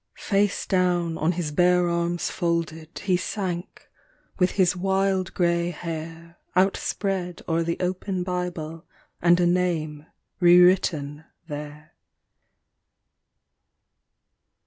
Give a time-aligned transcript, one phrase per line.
[0.17, 3.87] Face down on his bare arms folded he sank
[4.39, 8.83] with his wild grey hair Outspread o'er the open Bible
[9.21, 10.07] and a name
[10.39, 11.93] re written there.